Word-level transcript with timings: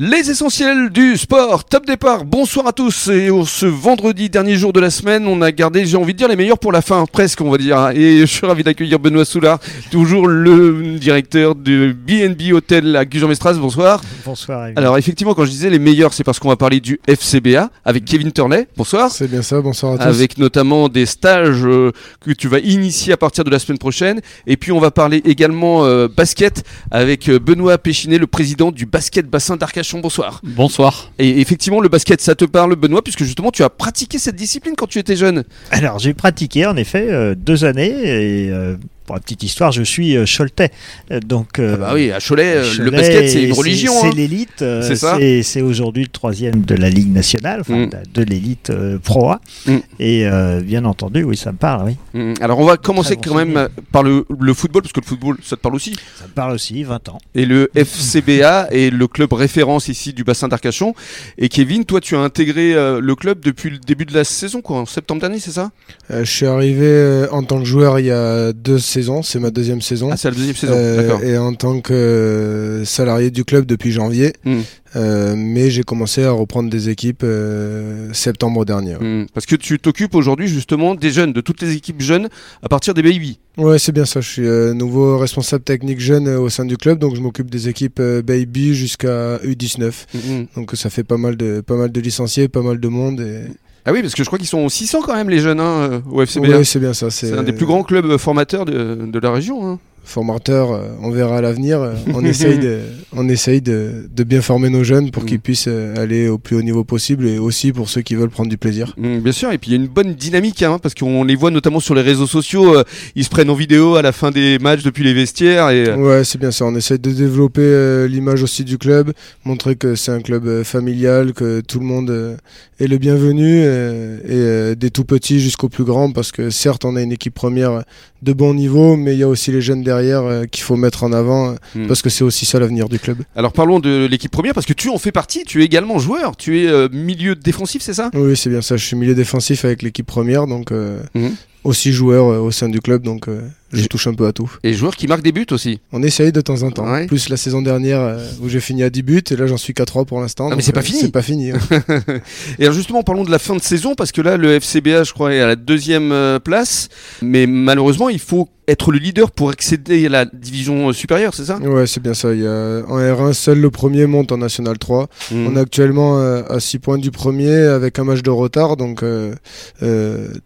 Les 0.00 0.28
essentiels 0.28 0.90
du 0.90 1.16
sport, 1.16 1.62
top 1.66 1.86
départ, 1.86 2.24
bonsoir 2.24 2.66
à 2.66 2.72
tous 2.72 3.06
et 3.06 3.30
ce 3.46 3.64
vendredi 3.64 4.28
dernier 4.28 4.56
jour 4.56 4.72
de 4.72 4.80
la 4.80 4.90
semaine 4.90 5.24
on 5.28 5.40
a 5.40 5.52
gardé 5.52 5.86
j'ai 5.86 5.96
envie 5.96 6.14
de 6.14 6.18
dire 6.18 6.26
les 6.26 6.34
meilleurs 6.34 6.58
pour 6.58 6.72
la 6.72 6.82
fin, 6.82 7.06
presque 7.06 7.40
on 7.42 7.48
va 7.48 7.58
dire 7.58 7.90
et 7.90 8.18
je 8.18 8.26
suis 8.26 8.44
ravi 8.44 8.64
d'accueillir 8.64 8.98
Benoît 8.98 9.24
Soulard, 9.24 9.60
toujours 9.92 10.26
le 10.26 10.98
directeur 10.98 11.54
de 11.54 11.92
BNB 11.92 12.52
Hotel 12.54 12.96
à 12.96 13.04
Gujan-Mestras, 13.04 13.52
bonsoir. 13.52 14.02
Bonsoir. 14.24 14.70
Alors 14.74 14.98
effectivement 14.98 15.32
quand 15.32 15.44
je 15.44 15.50
disais 15.50 15.70
les 15.70 15.78
meilleurs 15.78 16.12
c'est 16.12 16.24
parce 16.24 16.40
qu'on 16.40 16.48
va 16.48 16.56
parler 16.56 16.80
du 16.80 16.98
FCBA 17.06 17.70
avec 17.84 18.04
Kevin 18.04 18.32
Turney, 18.32 18.66
bonsoir. 18.76 19.12
C'est 19.12 19.30
bien 19.30 19.42
ça, 19.42 19.60
bonsoir 19.60 19.92
à 19.92 19.98
tous. 19.98 20.02
Avec 20.08 20.38
notamment 20.38 20.88
des 20.88 21.06
stages 21.06 21.64
euh, 21.64 21.92
que 22.20 22.32
tu 22.32 22.48
vas 22.48 22.58
initier 22.58 23.12
à 23.12 23.16
partir 23.16 23.44
de 23.44 23.50
la 23.50 23.60
semaine 23.60 23.78
prochaine 23.78 24.20
et 24.48 24.56
puis 24.56 24.72
on 24.72 24.80
va 24.80 24.90
parler 24.90 25.22
également 25.24 25.84
euh, 25.84 26.08
basket 26.08 26.64
avec 26.90 27.28
euh, 27.28 27.38
Benoît 27.38 27.78
Péchinet, 27.78 28.18
le 28.18 28.26
président 28.26 28.72
du 28.72 28.86
basket 28.86 29.30
bassin 29.30 29.54
d'Arcachon 29.56 29.83
bonsoir. 29.92 30.40
Bonsoir. 30.42 31.10
Et 31.18 31.40
effectivement, 31.40 31.80
le 31.80 31.88
basket, 31.88 32.20
ça 32.20 32.34
te 32.34 32.44
parle, 32.44 32.76
Benoît, 32.76 33.02
puisque 33.02 33.24
justement, 33.24 33.50
tu 33.50 33.62
as 33.62 33.70
pratiqué 33.70 34.18
cette 34.18 34.36
discipline 34.36 34.74
quand 34.76 34.86
tu 34.86 34.98
étais 34.98 35.16
jeune. 35.16 35.44
Alors, 35.70 35.98
j'ai 35.98 36.14
pratiqué 36.14 36.66
en 36.66 36.76
effet 36.76 37.06
euh, 37.10 37.34
deux 37.34 37.64
années 37.64 37.90
et 37.90 38.50
euh, 38.50 38.76
pour 39.04 39.14
la 39.14 39.20
petite 39.20 39.42
histoire, 39.42 39.72
je 39.72 39.82
suis 39.82 40.16
euh, 40.16 40.24
Choletais. 40.26 40.70
Euh, 41.10 41.20
donc, 41.20 41.58
ah 41.58 41.76
bah 41.76 41.90
oui, 41.94 42.10
à 42.10 42.18
Cholet, 42.20 42.62
le 42.78 42.90
basket, 42.90 43.28
c'est 43.28 43.42
une 43.44 43.52
religion. 43.52 43.92
C'est 44.00 44.08
hein. 44.08 44.12
l'élite. 44.16 44.58
C'est 44.58 44.96
ça. 44.96 45.18
C'est 45.42 45.62
aujourd'hui 45.62 46.02
le 46.04 46.08
troisième 46.08 46.62
de 46.62 46.74
la 46.74 46.90
Ligue 46.90 47.12
nationale, 47.12 47.62
Mm. 47.68 47.90
de 48.14 48.22
l'élite 48.22 48.72
Pro 49.02 49.30
A. 49.30 49.40
Mm. 49.66 49.76
Et 50.00 50.26
euh, 50.26 50.60
bien 50.60 50.84
entendu, 50.84 51.22
oui, 51.24 51.36
ça 51.36 51.52
me 51.52 51.56
parle, 51.56 51.86
oui. 51.86 51.96
Hum, 52.14 52.34
Alors, 52.40 52.58
on 52.58 52.64
va 52.64 52.76
commencer 52.76 53.16
quand 53.16 53.34
même 53.34 53.56
euh, 53.56 53.68
par 53.92 54.02
le, 54.02 54.24
le 54.38 54.54
football, 54.54 54.82
parce 54.82 54.92
que 54.92 55.00
le 55.00 55.06
football, 55.06 55.36
ça 55.42 55.56
te 55.56 55.60
parle 55.60 55.74
aussi. 55.74 55.94
Ça 56.18 56.26
me 56.26 56.32
parle 56.32 56.52
aussi, 56.52 56.82
20 56.82 57.08
ans. 57.08 57.18
Et 57.34 57.46
le 57.46 57.70
FCBA 57.74 58.68
est 58.70 58.90
le 58.90 59.06
club 59.06 59.32
référence 59.32 59.88
ici 59.88 60.12
du 60.12 60.24
bassin 60.24 60.48
d'Arcachon. 60.48 60.94
Et 61.38 61.48
Kevin, 61.48 61.84
toi, 61.84 62.00
tu 62.00 62.16
as 62.16 62.20
intégré 62.20 62.74
euh, 62.74 63.00
le 63.00 63.14
club 63.14 63.40
depuis 63.40 63.70
le 63.70 63.78
début 63.78 64.04
de 64.04 64.14
la 64.14 64.24
saison, 64.24 64.60
quoi, 64.60 64.78
en 64.78 64.86
septembre 64.86 65.20
dernier, 65.20 65.38
c'est 65.38 65.52
ça? 65.52 65.70
Euh, 66.10 66.24
je 66.24 66.30
suis 66.30 66.46
arrivé 66.46 66.86
euh, 66.86 67.28
en 67.30 67.42
tant 67.42 67.58
que 67.58 67.64
joueur 67.64 67.98
il 67.98 68.06
y 68.06 68.10
a 68.10 68.52
deux 68.52 68.78
saisons, 68.78 68.93
c'est 69.22 69.38
ma 69.40 69.50
deuxième 69.50 69.80
saison. 69.82 70.10
Ah, 70.12 70.16
c'est 70.16 70.28
la 70.30 70.36
deuxième 70.36 70.56
saison, 70.56 70.72
Euh, 70.76 71.02
d'accord. 71.02 71.22
et 71.22 71.36
en 71.38 71.54
tant 71.54 71.80
que 71.80 71.92
euh, 71.92 72.84
salarié 72.84 73.30
du 73.30 73.44
club 73.44 73.66
depuis 73.66 73.90
janvier. 73.92 74.32
Mm. 74.44 74.60
Euh, 74.96 75.34
mais 75.36 75.70
j'ai 75.70 75.82
commencé 75.82 76.22
à 76.22 76.30
reprendre 76.30 76.70
des 76.70 76.88
équipes 76.88 77.22
euh, 77.24 78.12
septembre 78.12 78.64
dernier. 78.64 78.92
ouais. 78.94 79.00
Hum, 79.02 79.26
Parce 79.34 79.44
que 79.46 79.56
tu 79.56 79.78
t'occupes 79.80 80.14
aujourd'hui 80.14 80.46
justement 80.46 80.94
des 80.94 81.10
jeunes, 81.10 81.32
de 81.32 81.40
toutes 81.40 81.60
les 81.62 81.72
équipes 81.74 82.00
jeunes 82.00 82.28
à 82.62 82.68
partir 82.68 82.94
des 82.94 83.02
baby. 83.02 83.40
Ouais, 83.56 83.78
c'est 83.80 83.90
bien 83.92 84.04
ça. 84.04 84.20
Je 84.20 84.28
suis 84.28 84.46
euh, 84.46 84.72
nouveau 84.72 85.18
responsable 85.18 85.64
technique 85.64 85.98
jeune 86.00 86.28
au 86.28 86.48
sein 86.48 86.64
du 86.64 86.76
club, 86.76 86.98
donc 87.00 87.16
je 87.16 87.20
m'occupe 87.20 87.50
des 87.50 87.68
équipes 87.68 88.00
baby 88.00 88.74
jusqu'à 88.76 89.38
U19. 89.38 89.92
Hum, 90.14 90.46
Donc 90.54 90.70
ça 90.74 90.90
fait 90.90 91.04
pas 91.04 91.16
mal 91.16 91.36
de 91.36 91.60
pas 91.60 91.76
mal 91.76 91.90
de 91.90 92.00
licenciés, 92.00 92.46
pas 92.48 92.62
mal 92.62 92.78
de 92.78 92.88
monde. 92.88 93.20
Et... 93.20 93.46
Ah 93.86 93.92
oui, 93.92 94.00
parce 94.00 94.14
que 94.14 94.22
je 94.24 94.28
crois 94.28 94.38
qu'ils 94.38 94.48
sont 94.48 94.66
600 94.68 95.02
quand 95.02 95.14
même 95.14 95.28
les 95.28 95.40
jeunes 95.40 95.60
hein, 95.60 96.02
au 96.10 96.24
FCBA. 96.24 96.48
Ouais, 96.58 96.64
c'est 96.64 96.78
bien 96.80 96.94
ça. 96.94 97.10
c'est 97.10 97.32
un 97.32 97.42
des 97.42 97.52
plus 97.52 97.66
grands 97.66 97.82
clubs 97.82 98.16
formateurs 98.16 98.64
de, 98.64 98.94
de 99.06 99.18
la 99.18 99.30
région. 99.30 99.66
hein. 99.72 99.78
Formateur, 100.04 100.72
euh, 100.72 100.88
on 101.02 101.10
verra 101.10 101.38
à 101.38 101.40
l'avenir. 101.40 101.80
Euh, 101.80 101.94
On 102.14 102.24
essaye, 102.24 102.58
de, 102.58 102.80
on 103.16 103.28
essaye 103.28 103.60
de, 103.60 104.08
de 104.14 104.22
bien 104.24 104.40
former 104.42 104.68
nos 104.70 104.84
jeunes 104.84 105.10
pour 105.10 105.24
Mm. 105.24 105.26
qu'ils 105.26 105.40
puissent 105.40 105.68
euh, 105.68 105.94
aller 105.96 106.28
au 106.28 106.38
plus 106.38 106.56
haut 106.56 106.62
niveau 106.62 106.84
possible 106.84 107.26
et 107.26 107.38
aussi 107.38 107.72
pour 107.72 107.88
ceux 107.88 108.02
qui 108.02 108.14
veulent 108.14 108.28
prendre 108.30 108.50
du 108.50 108.58
plaisir. 108.58 108.94
Mm, 108.96 109.18
bien 109.18 109.32
sûr, 109.32 109.50
et 109.52 109.58
puis 109.58 109.70
il 109.70 109.74
y 109.74 109.76
a 109.76 109.82
une 109.82 109.88
bonne 109.88 110.14
dynamique, 110.14 110.62
hein, 110.62 110.78
parce 110.82 110.94
qu'on 110.94 111.24
les 111.24 111.34
voit 111.36 111.50
notamment 111.50 111.80
sur 111.80 111.94
les 111.94 112.02
réseaux 112.02 112.26
sociaux, 112.26 112.76
euh, 112.76 112.84
ils 113.16 113.24
se 113.24 113.30
prennent 113.30 113.50
en 113.50 113.54
vidéo 113.54 113.96
à 113.96 114.02
la 114.02 114.12
fin 114.12 114.30
des 114.30 114.58
matchs 114.58 114.82
depuis 114.82 115.02
les 115.04 115.14
vestiaires. 115.14 115.70
Et, 115.70 115.90
Ouais, 115.94 116.24
c'est 116.24 116.38
bien 116.38 116.50
ça. 116.50 116.66
On 116.66 116.74
essaye 116.74 116.98
de 116.98 117.10
développer 117.10 117.62
euh, 117.62 118.06
l'image 118.06 118.42
aussi 118.42 118.64
du 118.64 118.76
club, 118.78 119.12
montrer 119.44 119.76
que 119.76 119.94
c'est 119.94 120.12
un 120.12 120.20
club 120.20 120.46
euh, 120.46 120.64
familial, 120.64 121.32
que 121.32 121.60
tout 121.60 121.78
le 121.80 121.86
monde 121.86 122.36
est 122.80 122.86
le 122.86 122.98
bienvenu, 122.98 123.62
et 123.62 124.74
des 124.76 124.90
tout 124.90 125.04
petits 125.04 125.40
jusqu'aux 125.40 125.68
plus 125.68 125.84
grands, 125.84 126.10
parce 126.12 126.32
que 126.32 126.50
certes, 126.50 126.84
on 126.84 126.96
a 126.96 127.02
une 127.02 127.12
équipe 127.12 127.34
première 127.34 127.84
de 128.22 128.32
bon 128.32 128.52
niveau, 128.54 128.96
mais 128.96 129.12
il 129.14 129.18
y 129.18 129.22
a 129.22 129.28
aussi 129.28 129.52
les 129.52 129.60
jeunes 129.60 129.82
derrière 129.82 129.93
euh, 129.98 130.46
qu'il 130.46 130.62
faut 130.64 130.76
mettre 130.76 131.04
en 131.04 131.12
avant, 131.12 131.50
euh, 131.50 131.54
Mm. 131.74 131.86
parce 131.86 132.02
que 132.02 132.10
c'est 132.10 132.24
aussi 132.24 132.44
ça 132.46 132.58
l'avenir 132.58 132.88
du 132.88 132.98
club. 132.98 133.18
Alors 133.36 133.52
parlons 133.52 133.80
de 133.80 134.06
l'équipe 134.10 134.30
première, 134.30 134.54
parce 134.54 134.66
que 134.66 134.72
tu 134.72 134.88
en 134.88 134.98
fais 134.98 135.12
partie, 135.12 135.44
tu 135.44 135.62
es 135.62 135.64
également 135.64 135.98
joueur, 135.98 136.36
tu 136.36 136.60
es 136.62 136.66
euh, 136.68 136.88
milieu 136.92 137.34
défensif, 137.34 137.82
c'est 137.82 137.94
ça? 137.94 138.10
Oui, 138.14 138.36
c'est 138.36 138.50
bien 138.50 138.62
ça. 138.62 138.76
Je 138.76 138.84
suis 138.84 138.96
milieu 138.96 139.14
défensif 139.14 139.64
avec 139.64 139.82
l'équipe 139.82 140.06
première, 140.06 140.46
donc 140.46 140.72
euh, 140.72 141.00
Mhm. 141.14 141.34
Aussi 141.64 141.92
joueur 141.92 142.26
euh, 142.26 142.38
au 142.38 142.50
sein 142.50 142.68
du 142.68 142.80
club, 142.80 143.02
donc 143.02 143.28
euh, 143.28 143.40
je 143.74 143.86
touche 143.86 144.06
un 144.06 144.14
peu 144.14 144.26
à 144.26 144.32
tout. 144.32 144.50
Et 144.62 144.72
joueur 144.72 144.96
qui 144.96 145.06
marque 145.06 145.22
des 145.22 145.32
buts 145.32 145.46
aussi. 145.50 145.80
On 145.92 146.02
essaye 146.02 146.32
de 146.32 146.40
temps 146.40 146.62
en 146.62 146.70
temps. 146.70 146.90
Ouais. 146.90 147.06
Plus 147.06 147.28
la 147.28 147.36
saison 147.36 147.62
dernière 147.62 148.00
euh, 148.00 148.18
où 148.40 148.48
j'ai 148.48 148.60
fini 148.60 148.82
à 148.82 148.90
10 148.90 149.02
buts, 149.02 149.22
et 149.30 149.36
là 149.36 149.46
j'en 149.46 149.56
suis 149.56 149.74
qu'à 149.74 149.84
3 149.84 150.04
pour 150.04 150.20
l'instant. 150.20 150.48
Ah, 150.50 150.56
mais 150.56 150.62
c'est 150.62 150.72
pas 150.72 150.80
euh, 150.80 150.84
fini. 150.84 151.00
C'est 151.00 151.12
pas 151.12 151.22
fini. 151.22 151.52
ouais. 151.52 151.58
Et 152.58 152.64
alors 152.64 152.74
justement, 152.74 153.02
parlons 153.02 153.24
de 153.24 153.30
la 153.30 153.38
fin 153.38 153.56
de 153.56 153.62
saison, 153.62 153.94
parce 153.94 154.12
que 154.12 154.20
là, 154.20 154.36
le 154.36 154.60
FCBA, 154.60 155.04
je 155.04 155.12
crois, 155.12 155.34
est 155.34 155.40
à 155.40 155.46
la 155.46 155.56
deuxième 155.56 156.38
place, 156.44 156.88
mais 157.22 157.46
malheureusement, 157.46 158.08
il 158.08 158.18
faut 158.18 158.48
être 158.66 158.92
le 158.92 158.98
leader 158.98 159.30
pour 159.30 159.50
accéder 159.50 160.06
à 160.06 160.08
la 160.08 160.24
division 160.24 160.90
supérieure, 160.94 161.34
c'est 161.34 161.44
ça? 161.44 161.58
Ouais, 161.58 161.86
c'est 161.86 162.02
bien 162.02 162.14
ça. 162.14 162.32
Il 162.32 162.40
y 162.40 162.46
a, 162.46 162.82
en 162.88 162.98
R1, 162.98 163.34
seul 163.34 163.60
le 163.60 163.70
premier 163.70 164.06
monte 164.06 164.32
en 164.32 164.38
National 164.38 164.78
3. 164.78 165.08
Mm. 165.30 165.46
On 165.46 165.56
est 165.56 165.60
actuellement 165.60 166.18
à 166.18 166.60
6 166.60 166.78
points 166.78 166.98
du 166.98 167.10
premier 167.10 167.54
avec 167.54 167.98
un 167.98 168.04
match 168.04 168.22
de 168.22 168.30
retard, 168.30 168.76
donc 168.78 169.02
euh, 169.02 169.34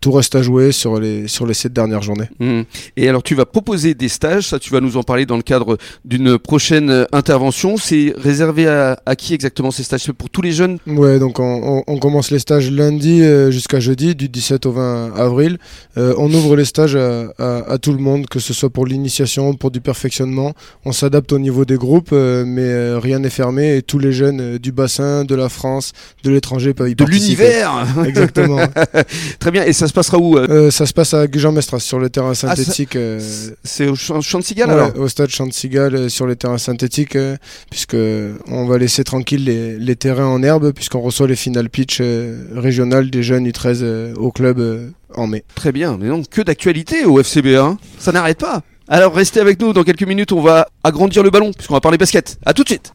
tout 0.00 0.10
reste 0.10 0.34
à 0.34 0.42
jouer 0.42 0.72
sur 0.72 0.98
les, 0.98 1.07
sur 1.26 1.46
les 1.46 1.54
7 1.54 1.72
dernières 1.72 2.02
journées. 2.02 2.28
Mm. 2.38 2.62
Et 2.96 3.08
alors 3.08 3.22
tu 3.22 3.34
vas 3.34 3.46
proposer 3.46 3.94
des 3.94 4.08
stages, 4.08 4.48
ça 4.48 4.58
tu 4.58 4.70
vas 4.70 4.80
nous 4.80 4.96
en 4.96 5.02
parler 5.02 5.26
dans 5.26 5.36
le 5.36 5.42
cadre 5.42 5.78
d'une 6.04 6.38
prochaine 6.38 6.90
euh, 6.90 7.04
intervention. 7.12 7.76
C'est 7.76 8.12
réservé 8.16 8.66
à, 8.68 8.98
à 9.06 9.16
qui 9.16 9.34
exactement 9.34 9.70
ces 9.70 9.82
stages? 9.82 10.10
Pour 10.12 10.30
tous 10.30 10.42
les 10.42 10.52
jeunes? 10.52 10.78
Ouais, 10.86 11.18
donc 11.18 11.38
on, 11.40 11.78
on- 11.78 11.84
on 11.86 11.98
commence 11.98 12.30
les 12.30 12.38
stages 12.38 12.70
lundi 12.70 13.22
euh, 13.22 13.50
jusqu'à 13.50 13.80
jeudi, 13.80 14.14
du 14.14 14.28
17 14.28 14.66
au 14.66 14.72
20 14.72 15.14
avril. 15.16 15.58
Euh, 15.96 16.14
on 16.18 16.32
ouvre 16.32 16.56
les 16.56 16.64
stages 16.64 16.96
à, 16.96 17.32
à- 17.38 17.72
à 17.72 17.78
tout 17.78 17.92
le 17.92 17.98
monde, 17.98 18.26
que 18.26 18.38
ce 18.38 18.52
soit 18.54 18.70
pour 18.70 18.86
l'initiation, 18.86 19.54
pour 19.54 19.70
du 19.70 19.80
perfectionnement. 19.80 20.52
On 20.84 20.92
s'adapte 20.92 21.32
au 21.32 21.38
niveau 21.38 21.64
des 21.64 21.76
groupes, 21.76 22.12
mais 22.12 22.94
rien 22.96 23.18
n'est 23.18 23.30
fermé 23.30 23.76
et 23.76 23.82
tous 23.82 23.98
les 23.98 24.12
jeunes 24.12 24.58
du 24.58 24.72
bassin, 24.72 25.24
de 25.24 25.34
la 25.34 25.48
France, 25.48 25.92
de 26.24 26.30
l'étranger 26.30 26.74
peuvent 26.74 26.88
y 26.90 26.94
de 26.94 27.04
participer. 27.04 27.42
l'univers 27.44 27.86
Exactement. 28.06 28.58
Très 29.38 29.50
bien, 29.50 29.64
et 29.64 29.72
ça 29.72 29.88
se 29.88 29.92
passera 29.92 30.18
où 30.18 30.36
Euh, 30.38 30.70
ça 30.70 30.86
se 30.86 30.92
passe 30.98 31.14
à 31.14 31.28
Gujan-Mestras 31.28 31.78
sur 31.78 32.00
le 32.00 32.10
terrain 32.10 32.34
synthétique. 32.34 32.96
euh, 32.96 33.20
C'est 33.62 33.86
au 33.86 33.94
Champ 33.94 34.20
Champ 34.20 34.40
de 34.40 34.44
Cigale 34.44 34.68
ouais, 34.68 34.74
alors 34.74 34.98
au 34.98 35.06
stade 35.06 35.28
Chantigal 35.28 35.94
euh, 35.94 36.08
sur 36.08 36.26
les 36.26 36.34
terrains 36.34 36.58
synthétiques, 36.58 37.14
euh, 37.14 37.36
puisque 37.70 37.94
on 38.48 38.66
va 38.66 38.78
laisser 38.78 39.04
tranquille 39.04 39.44
les, 39.44 39.78
les 39.78 39.94
terrains 39.94 40.26
en 40.26 40.42
herbe, 40.42 40.72
puisqu'on 40.72 40.98
reçoit 40.98 41.28
les 41.28 41.36
final 41.36 41.70
pitch 41.70 41.98
euh, 42.00 42.48
régionales 42.52 43.10
des 43.10 43.22
jeunes 43.22 43.46
U13 43.46 43.78
euh, 43.82 44.14
au 44.16 44.32
club 44.32 44.58
euh, 44.58 44.88
en 45.14 45.28
mai. 45.28 45.44
Très 45.54 45.70
bien, 45.70 45.96
mais 46.00 46.08
non, 46.08 46.24
que 46.28 46.42
d'actualité 46.42 47.04
au 47.04 47.22
FCBA, 47.22 47.62
hein. 47.62 47.78
ça 48.00 48.10
n'arrête 48.10 48.38
pas. 48.38 48.62
Alors 48.88 49.14
restez 49.14 49.38
avec 49.38 49.60
nous, 49.60 49.72
dans 49.72 49.84
quelques 49.84 50.02
minutes 50.02 50.32
on 50.32 50.40
va 50.40 50.66
agrandir 50.82 51.22
le 51.22 51.30
ballon, 51.30 51.52
puisqu'on 51.52 51.74
va 51.74 51.80
parler 51.80 51.98
basket. 51.98 52.40
À 52.44 52.54
tout 52.54 52.64
de 52.64 52.70
suite 52.70 52.92